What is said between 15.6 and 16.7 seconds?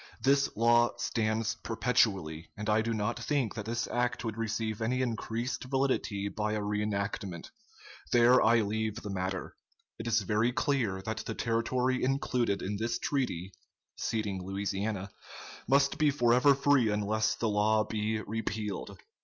must be forever